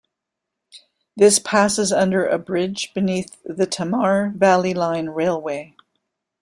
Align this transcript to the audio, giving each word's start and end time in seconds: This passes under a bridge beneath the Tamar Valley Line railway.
This 1.15 1.37
passes 1.37 1.93
under 1.93 2.25
a 2.25 2.39
bridge 2.39 2.91
beneath 2.95 3.37
the 3.45 3.67
Tamar 3.67 4.33
Valley 4.35 4.73
Line 4.73 5.09
railway. 5.09 5.75